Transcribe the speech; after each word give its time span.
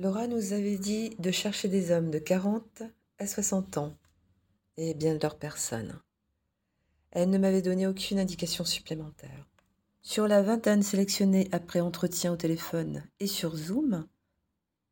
Laura 0.00 0.26
nous 0.26 0.54
avait 0.54 0.78
dit 0.78 1.10
de 1.18 1.30
chercher 1.30 1.68
des 1.68 1.90
hommes 1.90 2.10
de 2.10 2.18
40 2.18 2.84
à 3.18 3.26
60 3.26 3.76
ans 3.76 3.98
et 4.78 4.94
bien 4.94 5.14
de 5.14 5.20
leur 5.20 5.36
personne. 5.36 6.00
Elle 7.10 7.28
ne 7.28 7.36
m'avait 7.36 7.60
donné 7.60 7.86
aucune 7.86 8.18
indication 8.18 8.64
supplémentaire. 8.64 9.46
Sur 10.00 10.26
la 10.26 10.40
vingtaine 10.40 10.82
sélectionnée 10.82 11.50
après 11.52 11.80
entretien 11.80 12.32
au 12.32 12.36
téléphone 12.36 13.06
et 13.18 13.26
sur 13.26 13.54
Zoom, 13.54 14.06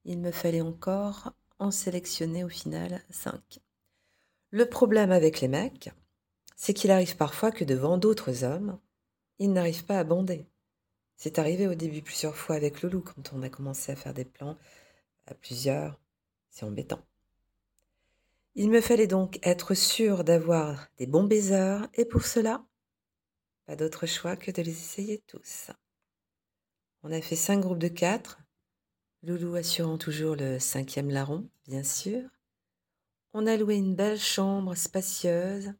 il 0.04 0.18
me 0.18 0.30
fallait 0.30 0.60
encore 0.60 1.32
en 1.58 1.70
sélectionner 1.70 2.44
au 2.44 2.50
final 2.50 3.00
5. 3.08 3.60
Le 4.50 4.68
problème 4.68 5.10
avec 5.10 5.40
les 5.40 5.48
mecs, 5.48 5.90
c'est 6.54 6.74
qu'il 6.74 6.90
arrive 6.90 7.16
parfois 7.16 7.50
que 7.50 7.64
devant 7.64 7.96
d'autres 7.96 8.44
hommes, 8.44 8.78
ils 9.38 9.54
n'arrivent 9.54 9.86
pas 9.86 10.00
à 10.00 10.04
bonder. 10.04 10.44
C'est 11.16 11.38
arrivé 11.38 11.66
au 11.66 11.74
début 11.74 12.02
plusieurs 12.02 12.36
fois 12.36 12.56
avec 12.56 12.82
Loulou 12.82 13.00
quand 13.00 13.32
on 13.32 13.42
a 13.42 13.48
commencé 13.48 13.90
à 13.90 13.96
faire 13.96 14.12
des 14.12 14.26
plans 14.26 14.58
à 15.30 15.34
plusieurs. 15.34 16.00
C'est 16.50 16.64
embêtant. 16.64 17.04
Il 18.54 18.70
me 18.70 18.80
fallait 18.80 19.06
donc 19.06 19.38
être 19.42 19.74
sûr 19.74 20.24
d'avoir 20.24 20.88
des 20.96 21.06
bons 21.06 21.24
baiseurs 21.24 21.88
et 21.94 22.04
pour 22.04 22.24
cela, 22.24 22.66
pas 23.66 23.76
d'autre 23.76 24.06
choix 24.06 24.36
que 24.36 24.50
de 24.50 24.62
les 24.62 24.72
essayer 24.72 25.22
tous. 25.26 25.70
On 27.02 27.12
a 27.12 27.20
fait 27.20 27.36
cinq 27.36 27.60
groupes 27.60 27.78
de 27.78 27.88
quatre, 27.88 28.38
Loulou 29.24 29.56
assurant 29.56 29.98
toujours 29.98 30.36
le 30.36 30.60
cinquième 30.60 31.10
larron, 31.10 31.50
bien 31.66 31.82
sûr. 31.82 32.22
On 33.32 33.46
a 33.48 33.56
loué 33.56 33.76
une 33.76 33.96
belle 33.96 34.18
chambre 34.18 34.76
spacieuse 34.76 35.72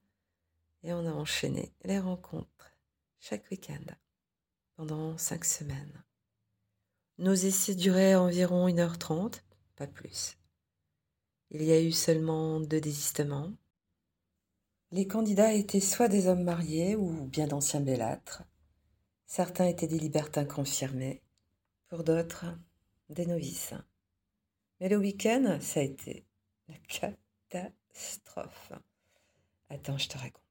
et 0.82 0.92
on 0.92 1.06
a 1.06 1.12
enchaîné 1.12 1.73
les 1.84 2.01
rencontres 2.01 2.73
chaque 3.20 3.48
week-end 3.51 3.95
pendant 4.76 5.16
cinq 5.18 5.45
semaines. 5.45 6.04
Nos 7.18 7.34
essais 7.34 7.74
duraient 7.74 8.14
environ 8.14 8.68
1h30, 8.68 9.42
pas 9.74 9.88
plus. 9.88 10.38
Il 11.50 11.64
y 11.64 11.72
a 11.72 11.80
eu 11.80 11.90
seulement 11.90 12.60
deux 12.60 12.80
désistements. 12.80 13.51
Les 14.93 15.09
candidats 15.09 15.52
étaient 15.52 15.80
soit 15.80 16.06
des 16.06 16.28
hommes 16.28 16.45
mariés 16.45 16.95
ou 16.95 17.24
bien 17.24 17.48
d'anciens 17.48 17.80
bellâtres. 17.80 18.45
Certains 19.26 19.66
étaient 19.66 19.88
des 19.88 19.98
libertins 19.98 20.45
confirmés, 20.45 21.20
pour 21.88 22.04
d'autres, 22.04 22.46
des 23.10 23.26
novices. 23.26 23.74
Mais 24.80 24.88
le 24.88 24.96
week-end, 24.96 25.59
ça 25.60 25.80
a 25.80 25.82
été 25.82 26.24
la 26.68 26.76
catastrophe. 27.50 28.73
Attends, 29.71 29.98
je 29.98 30.09
te 30.09 30.16
raconte. 30.16 30.43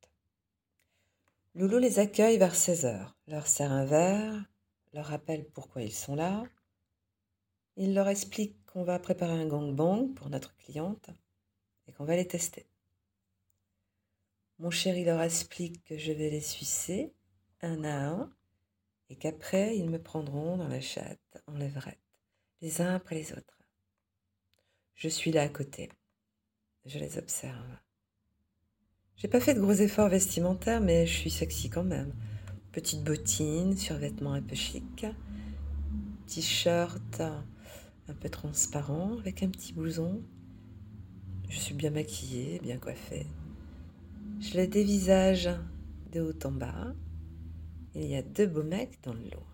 Loulou 1.55 1.77
les 1.77 1.99
accueille 1.99 2.37
vers 2.37 2.55
16h, 2.55 3.13
leur 3.27 3.47
sert 3.47 3.71
un 3.71 3.85
verre, 3.85 4.45
leur 4.93 5.05
rappelle 5.05 5.45
pourquoi 5.45 5.81
ils 5.81 5.95
sont 5.95 6.15
là. 6.15 6.43
Il 7.79 7.93
leur 7.93 8.07
explique 8.07 8.65
qu'on 8.65 8.83
va 8.83 8.97
préparer 8.97 9.39
un 9.39 9.45
gangbang 9.45 10.11
pour 10.15 10.31
notre 10.31 10.55
cliente 10.57 11.11
et 11.87 11.93
qu'on 11.93 12.05
va 12.05 12.15
les 12.15 12.27
tester. 12.27 12.65
Mon 14.57 14.71
chéri 14.71 15.05
leur 15.05 15.21
explique 15.21 15.83
que 15.83 15.95
je 15.95 16.11
vais 16.11 16.31
les 16.31 16.41
sucer 16.41 17.13
un 17.61 17.83
à 17.83 18.07
un 18.07 18.33
et 19.09 19.15
qu'après 19.15 19.77
ils 19.77 19.87
me 19.87 20.01
prendront 20.01 20.57
dans 20.57 20.67
la 20.67 20.81
chatte 20.81 21.43
en 21.45 21.53
levrette, 21.53 21.99
les 22.61 22.81
uns 22.81 22.95
après 22.95 23.13
les 23.13 23.31
autres. 23.33 23.61
Je 24.95 25.07
suis 25.07 25.31
là 25.31 25.43
à 25.43 25.49
côté. 25.49 25.89
Je 26.85 26.97
les 26.97 27.19
observe. 27.19 27.77
J'ai 29.17 29.27
pas 29.27 29.39
fait 29.39 29.53
de 29.53 29.61
gros 29.61 29.73
efforts 29.73 30.09
vestimentaires, 30.09 30.81
mais 30.81 31.05
je 31.05 31.15
suis 31.15 31.29
sexy 31.29 31.69
quand 31.69 31.83
même. 31.83 32.13
Petite 32.71 33.03
bottine, 33.03 33.77
survêtement 33.77 34.33
un 34.33 34.41
peu 34.41 34.55
chic, 34.55 35.05
t-shirt 36.25 37.21
un 38.07 38.13
peu 38.13 38.29
transparent 38.29 39.17
avec 39.17 39.43
un 39.43 39.49
petit 39.49 39.73
blouson. 39.73 40.23
Je 41.49 41.59
suis 41.59 41.73
bien 41.73 41.91
maquillée, 41.91 42.59
bien 42.59 42.77
coiffée. 42.77 43.27
Je 44.39 44.53
les 44.53 44.67
dévisage 44.67 45.49
de 46.11 46.21
haut 46.21 46.47
en 46.47 46.51
bas. 46.51 46.93
Il 47.95 48.05
y 48.05 48.15
a 48.15 48.21
deux 48.21 48.47
beaux 48.47 48.63
mecs 48.63 49.01
dans 49.03 49.13
le 49.13 49.23
lot. 49.23 49.45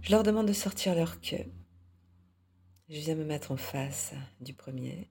Je 0.00 0.12
leur 0.12 0.22
demande 0.22 0.46
de 0.46 0.52
sortir 0.52 0.94
leur 0.94 1.20
queue. 1.20 1.46
Je 2.88 3.00
viens 3.00 3.14
me 3.14 3.24
mettre 3.24 3.52
en 3.52 3.56
face 3.56 4.12
du 4.40 4.54
premier 4.54 5.10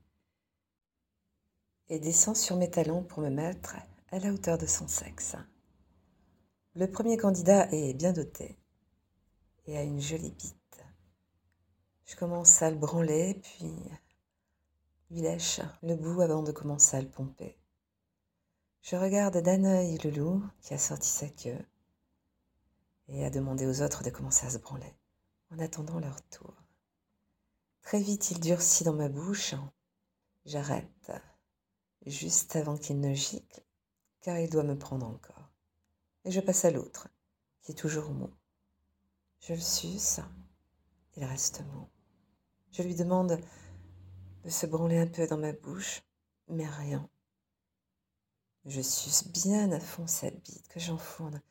et 1.89 1.99
descends 1.99 2.35
sur 2.35 2.57
mes 2.57 2.69
talons 2.69 3.03
pour 3.03 3.21
me 3.21 3.29
mettre 3.29 3.75
à 4.11 4.19
la 4.19 4.33
hauteur 4.33 4.57
de 4.57 4.65
son 4.65 4.87
sexe. 4.87 5.35
Le 6.75 6.89
premier 6.89 7.17
candidat 7.17 7.71
est 7.71 7.93
bien 7.93 8.13
doté 8.13 8.57
et 9.67 9.77
a 9.77 9.83
une 9.83 10.01
jolie 10.01 10.31
bite. 10.31 10.56
Je 12.07 12.15
commence 12.15 12.61
à 12.61 12.71
le 12.71 12.77
branler, 12.77 13.33
puis 13.43 13.73
lui 15.11 15.21
lèche 15.21 15.59
le 15.83 15.95
bout 15.95 16.21
avant 16.21 16.41
de 16.41 16.53
commencer 16.53 16.95
à 16.95 17.01
le 17.01 17.09
pomper. 17.09 17.59
Je 18.81 18.95
regarde 18.95 19.37
d'un 19.37 19.65
œil 19.65 19.97
le 19.97 20.11
loup 20.11 20.43
qui 20.61 20.73
a 20.73 20.77
sorti 20.77 21.09
sa 21.09 21.27
queue 21.27 21.59
et 23.09 23.25
a 23.25 23.29
demandé 23.29 23.65
aux 23.65 23.81
autres 23.81 24.03
de 24.03 24.09
commencer 24.09 24.47
à 24.47 24.49
se 24.49 24.57
branler 24.57 24.95
en 25.51 25.59
attendant 25.59 25.99
leur 25.99 26.21
tour. 26.29 26.53
Très 27.81 27.99
vite, 27.99 28.31
il 28.31 28.39
durcit 28.39 28.85
dans 28.85 28.93
ma 28.93 29.09
bouche. 29.09 29.55
J'arrête, 30.45 31.11
juste 32.05 32.55
avant 32.55 32.77
qu'il 32.77 33.01
ne 33.01 33.13
gicle, 33.13 33.61
car 34.21 34.37
il 34.39 34.49
doit 34.49 34.63
me 34.63 34.77
prendre 34.77 35.05
encore. 35.05 35.49
Et 36.23 36.31
je 36.31 36.39
passe 36.39 36.63
à 36.63 36.71
l'autre, 36.71 37.09
qui 37.61 37.73
est 37.73 37.75
toujours 37.75 38.11
mou. 38.11 38.29
Je 39.41 39.53
le 39.53 39.59
suce, 39.59 40.21
il 41.17 41.25
reste 41.25 41.61
mou. 41.73 41.89
Je 42.71 42.83
lui 42.83 42.95
demande 42.95 43.39
de 44.43 44.49
se 44.49 44.65
branler 44.65 44.97
un 44.97 45.07
peu 45.07 45.27
dans 45.27 45.37
ma 45.37 45.53
bouche, 45.53 46.03
mais 46.47 46.67
rien. 46.67 47.09
Je 48.65 48.81
suce 48.81 49.27
bien 49.29 49.71
à 49.71 49.79
fond 49.79 50.07
sa 50.07 50.29
bite, 50.29 50.67
que 50.67 50.79
j'enfourne 50.79 51.41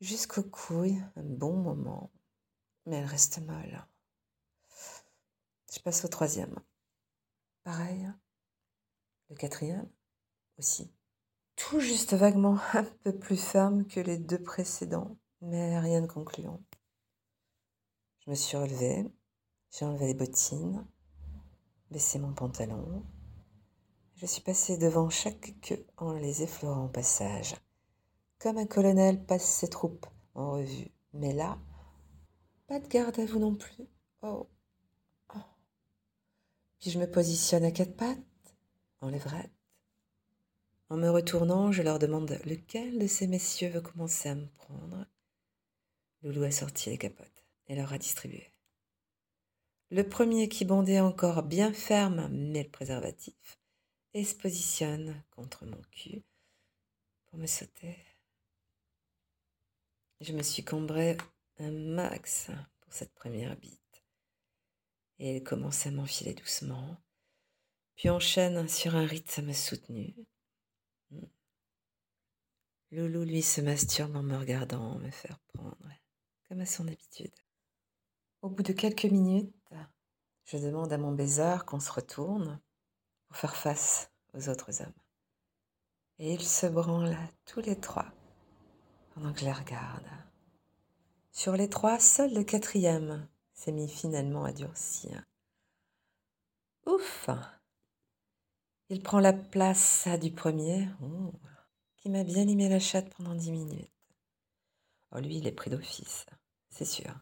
jusqu'aux 0.00 0.42
couilles 0.42 1.02
un 1.16 1.22
bon 1.22 1.56
moment, 1.56 2.10
mais 2.86 2.96
elle 2.96 3.04
reste 3.04 3.38
molle. 3.38 3.86
Je 5.72 5.78
passe 5.80 6.04
au 6.04 6.08
troisième. 6.08 6.58
Pareil. 7.62 8.10
Le 9.30 9.36
quatrième 9.36 9.88
aussi. 10.58 10.90
Tout 11.56 11.80
juste 11.80 12.14
vaguement 12.14 12.58
un 12.74 12.84
peu 12.84 13.16
plus 13.16 13.36
ferme 13.36 13.86
que 13.86 14.00
les 14.00 14.18
deux 14.18 14.42
précédents, 14.42 15.16
mais 15.40 15.78
rien 15.78 16.02
de 16.02 16.06
concluant. 16.06 16.62
Je 18.20 18.30
me 18.30 18.34
suis 18.34 18.56
relevée, 18.56 19.10
j'ai 19.72 19.84
enlevé 19.84 20.06
les 20.06 20.14
bottines, 20.14 20.86
baissé 21.90 22.18
mon 22.18 22.32
pantalon. 22.32 23.02
Je 24.14 24.26
suis 24.26 24.42
passée 24.42 24.76
devant 24.76 25.10
chaque 25.10 25.58
queue 25.62 25.84
en 25.96 26.12
les 26.12 26.42
effleurant 26.42 26.84
au 26.84 26.88
passage, 26.88 27.56
comme 28.38 28.58
un 28.58 28.66
colonel 28.66 29.24
passe 29.24 29.44
ses 29.44 29.68
troupes 29.68 30.06
en 30.34 30.52
revue. 30.52 30.90
Mais 31.14 31.32
là, 31.32 31.58
pas 32.66 32.78
de 32.78 32.86
garde 32.86 33.18
à 33.18 33.24
vous 33.24 33.38
non 33.38 33.54
plus. 33.54 33.88
Oh, 34.22 34.46
puis 36.82 36.90
je 36.90 36.98
me 36.98 37.08
positionne 37.08 37.64
à 37.64 37.70
quatre 37.70 37.96
pattes, 37.96 38.18
en 39.00 39.08
levrette. 39.08 39.52
En 40.90 40.96
me 40.96 41.08
retournant, 41.08 41.70
je 41.70 41.80
leur 41.80 42.00
demande 42.00 42.38
lequel 42.44 42.98
de 42.98 43.06
ces 43.06 43.28
messieurs 43.28 43.70
veut 43.70 43.80
commencer 43.80 44.28
à 44.28 44.34
me 44.34 44.46
prendre. 44.46 45.06
Loulou 46.22 46.42
a 46.42 46.50
sorti 46.50 46.90
les 46.90 46.98
capotes 46.98 47.46
et 47.68 47.76
leur 47.76 47.92
a 47.92 47.98
distribué. 47.98 48.51
Le 49.92 50.08
premier 50.08 50.48
qui 50.48 50.64
bondait 50.64 51.00
encore 51.00 51.42
bien 51.42 51.70
ferme 51.74 52.26
met 52.28 52.62
le 52.62 52.70
préservatif 52.70 53.60
et 54.14 54.24
se 54.24 54.34
positionne 54.34 55.22
contre 55.30 55.66
mon 55.66 55.82
cul 55.90 56.22
pour 57.26 57.38
me 57.38 57.44
sauter. 57.44 57.98
Je 60.22 60.32
me 60.32 60.42
suis 60.42 60.64
cambré 60.64 61.18
un 61.58 61.70
max 61.70 62.50
pour 62.80 62.94
cette 62.94 63.12
première 63.12 63.54
bite 63.58 64.02
et 65.18 65.36
elle 65.36 65.44
commence 65.44 65.86
à 65.86 65.90
m'enfiler 65.90 66.32
doucement, 66.32 66.96
puis 67.94 68.08
enchaîne 68.08 68.66
sur 68.70 68.96
un 68.96 69.04
rythme 69.04 69.52
soutenu. 69.52 70.14
Hmm. 71.10 71.26
Loulou, 72.92 73.24
lui, 73.24 73.42
se 73.42 73.60
masturbe 73.60 74.16
en 74.16 74.22
me 74.22 74.38
regardant 74.38 74.98
me 74.98 75.10
faire 75.10 75.38
prendre, 75.52 75.76
comme 76.48 76.60
à 76.60 76.66
son 76.66 76.88
habitude. 76.88 77.34
Au 78.40 78.48
bout 78.48 78.62
de 78.62 78.72
quelques 78.72 79.04
minutes, 79.04 79.54
je 80.44 80.58
demande 80.58 80.92
à 80.92 80.98
mon 80.98 81.12
baiser 81.12 81.56
qu'on 81.66 81.80
se 81.80 81.92
retourne 81.92 82.60
pour 83.26 83.36
faire 83.36 83.56
face 83.56 84.10
aux 84.34 84.48
autres 84.48 84.82
hommes. 84.82 84.92
Et 86.18 86.34
ils 86.34 86.44
se 86.44 86.66
branlent 86.66 87.16
tous 87.46 87.60
les 87.60 87.78
trois 87.78 88.12
pendant 89.14 89.32
que 89.32 89.40
je 89.40 89.44
les 89.44 89.52
regarde. 89.52 90.06
Sur 91.30 91.56
les 91.56 91.68
trois, 91.68 91.98
seul 91.98 92.34
le 92.34 92.44
quatrième 92.44 93.26
s'est 93.54 93.72
mis 93.72 93.88
finalement 93.88 94.44
à 94.44 94.52
durcir. 94.52 95.24
Ouf 96.86 97.28
Il 98.88 99.02
prend 99.02 99.20
la 99.20 99.32
place 99.32 100.08
du 100.20 100.30
premier, 100.30 100.88
qui 101.96 102.10
m'a 102.10 102.24
bien 102.24 102.44
limé 102.44 102.68
la 102.68 102.80
chatte 102.80 103.14
pendant 103.14 103.34
dix 103.34 103.52
minutes. 103.52 103.90
Oh, 105.12 105.18
lui, 105.20 105.38
il 105.38 105.46
est 105.46 105.52
pris 105.52 105.70
d'office, 105.70 106.26
c'est 106.70 106.84
sûr. 106.84 107.14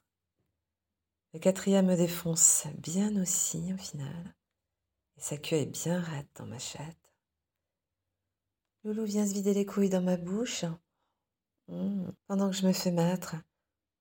Le 1.32 1.38
quatrième 1.38 1.86
me 1.86 1.96
défonce 1.96 2.66
bien 2.78 3.20
aussi 3.20 3.72
au 3.72 3.76
final. 3.76 4.34
Et 5.16 5.20
sa 5.20 5.36
queue 5.36 5.56
est 5.56 5.66
bien 5.66 6.00
raide 6.00 6.26
dans 6.34 6.46
ma 6.46 6.58
chatte. 6.58 7.14
Loulou 8.82 9.04
vient 9.04 9.26
se 9.26 9.34
vider 9.34 9.54
les 9.54 9.66
couilles 9.66 9.90
dans 9.90 10.02
ma 10.02 10.16
bouche. 10.16 10.64
Mmh. 11.68 12.10
Pendant 12.26 12.50
que 12.50 12.56
je 12.56 12.66
me 12.66 12.72
fais 12.72 12.90
mettre, 12.90 13.36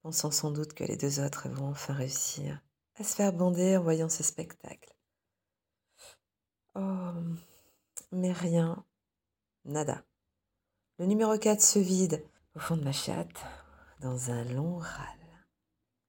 pensant 0.02 0.32
sans 0.32 0.52
doute 0.52 0.74
que 0.74 0.84
les 0.84 0.98
deux 0.98 1.20
autres 1.20 1.50
vont 1.50 1.70
enfin 1.70 1.94
réussir 1.94 2.62
à 2.96 3.04
se 3.04 3.16
faire 3.16 3.32
bander 3.32 3.78
en 3.78 3.84
voyant 3.84 4.10
ce 4.10 4.24
spectacle. 4.24 4.96
Oh, 6.76 7.12
mais 8.12 8.32
rien, 8.32 8.84
nada. 9.66 10.04
Le 10.98 11.06
numéro 11.06 11.38
4 11.38 11.62
se 11.62 11.80
vide 11.80 12.26
au 12.56 12.60
fond 12.60 12.76
de 12.76 12.84
ma 12.84 12.92
chatte 12.92 13.46
dans 14.00 14.32
un 14.32 14.44
long 14.46 14.78
râle. 14.78 15.46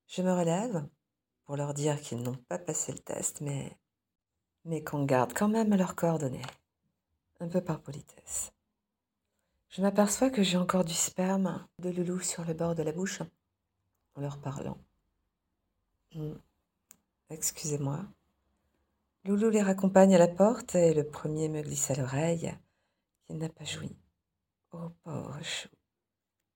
Je 0.06 0.22
me 0.22 0.32
relève 0.32 0.88
pour 1.50 1.56
leur 1.56 1.75
dire 1.75 2.00
qu'ils 2.00 2.23
n'ont 2.23 2.37
pas 2.37 2.61
passé 2.61 2.93
le 2.93 3.00
test, 3.00 3.41
mais, 3.41 4.85
qu'on 4.85 5.05
garde 5.05 5.32
quand 5.32 5.49
même 5.49 5.75
leurs 5.75 5.97
coordonnées, 5.97 6.47
un 7.41 7.49
peu 7.49 7.61
par 7.61 7.81
politesse. 7.81 8.52
Je 9.69 9.82
m'aperçois 9.82 10.31
que 10.31 10.44
j'ai 10.44 10.58
encore 10.58 10.85
du 10.85 10.94
sperme 10.94 11.67
de 11.81 11.91
loulou 11.91 12.20
sur 12.20 12.44
le 12.44 12.55
bord 12.55 12.76
de 12.76 12.85
la 12.85 12.93
bouche 12.93 13.23
en 14.14 14.20
leur 14.20 14.38
parlant. 14.41 14.79
Hmm. 16.14 16.35
Excusez-moi. 17.31 17.99
Loulou 19.25 19.50
les 19.50 19.62
raccompagne 19.62 20.14
à 20.14 20.19
la 20.19 20.29
porte 20.29 20.76
et 20.76 20.94
le 20.94 21.05
premier 21.05 21.49
me 21.49 21.62
glisse 21.62 21.91
à 21.91 21.96
l'oreille 21.96 22.56
qu'il 23.26 23.38
n'a 23.38 23.49
pas 23.49 23.64
joui. 23.64 23.96
Oh 24.70 24.93
pauvre 25.03 25.43
chou. 25.43 25.69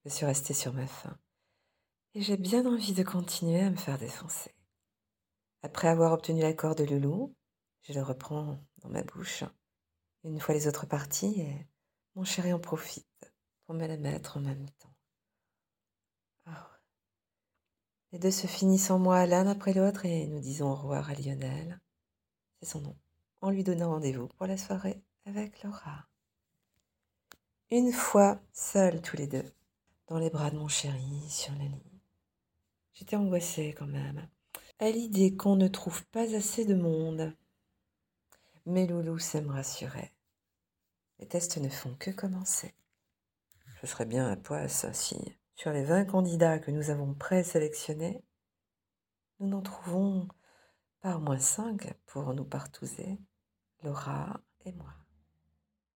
Je 0.05 0.11
suis 0.11 0.25
restée 0.25 0.55
sur 0.55 0.73
ma 0.73 0.87
faim 0.87 1.19
et 2.15 2.23
j'ai 2.23 2.37
bien 2.37 2.65
envie 2.65 2.93
de 2.93 3.03
continuer 3.03 3.59
à 3.59 3.71
me 3.71 3.77
faire 3.77 3.99
défoncer. 3.99 4.55
Après 5.65 5.89
avoir 5.89 6.13
obtenu 6.13 6.43
l'accord 6.43 6.75
de 6.75 6.85
Loulou, 6.85 7.35
je 7.85 7.95
le 7.95 8.03
reprends 8.03 8.59
dans 8.83 8.91
ma 8.91 9.03
bouche. 9.03 9.45
Une 10.23 10.39
fois 10.39 10.55
les 10.55 10.69
autres 10.69 10.85
partis, 10.85 11.41
et 11.41 11.67
mon 12.15 12.23
chéri 12.23 12.53
en 12.53 12.59
profite 12.59 13.33
pour 13.65 13.75
me 13.75 13.87
la 13.87 13.97
mettre 13.97 14.37
en 14.37 14.41
même 14.41 14.69
temps. 14.79 14.95
Oh. 16.49 16.67
Les 18.13 18.19
deux 18.19 18.31
se 18.31 18.47
finissent 18.47 18.91
en 18.91 18.99
moi 18.99 19.25
l'un 19.25 19.47
après 19.47 19.73
l'autre 19.73 20.05
et 20.05 20.27
nous 20.27 20.41
disons 20.41 20.71
au 20.71 20.75
revoir 20.75 21.09
à 21.09 21.15
Lionel. 21.15 21.81
C'est 22.61 22.69
son 22.69 22.83
nom. 22.83 22.97
En 23.41 23.49
lui 23.49 23.65
donnant 23.65 23.93
rendez-vous 23.93 24.29
pour 24.29 24.47
la 24.47 24.59
soirée 24.59 25.03
avec 25.25 25.63
Laura. 25.63 26.07
Une 27.71 27.91
fois, 27.91 28.39
seuls 28.53 29.01
tous 29.01 29.17
les 29.17 29.29
deux, 29.29 29.51
dans 30.09 30.19
les 30.19 30.29
bras 30.29 30.51
de 30.51 30.59
mon 30.59 30.69
chéri, 30.69 31.23
sur 31.31 31.55
le 31.55 31.65
lit. 31.65 32.03
J'étais 32.93 33.17
angoissée 33.17 33.75
quand 33.79 33.87
même, 33.87 34.29
à 34.79 34.91
l'idée 34.91 35.37
qu'on 35.37 35.57
ne 35.57 35.69
trouve 35.69 36.05
pas 36.07 36.35
assez 36.35 36.65
de 36.65 36.75
monde. 36.75 37.35
Mais 38.67 38.87
Loulou 38.87 39.15
me 39.15 39.53
rassurer. 39.53 40.13
Les 41.19 41.29
tests 41.29 41.59
ne 41.59 41.69
font 41.69 41.95
que 41.95 42.11
commencer. 42.11 42.75
Ce 43.81 43.87
serait 43.87 44.07
bien 44.07 44.31
à 44.31 44.37
poisse 44.37 44.91
si, 44.93 45.37
sur 45.55 45.71
les 45.71 45.85
20 45.85 46.07
candidats 46.07 46.59
que 46.59 46.71
nous 46.71 46.91
avons 46.91 47.15
présélectionnés, 47.15 48.25
nous 49.41 49.49
n'en 49.49 49.63
trouvons 49.63 50.29
pas 51.01 51.17
au 51.17 51.21
moins 51.21 51.39
5 51.39 51.95
pour 52.07 52.33
nous 52.35 52.45
partouzer, 52.45 53.19
Laura 53.83 54.41
et 54.65 54.73
moi. 54.73 55.04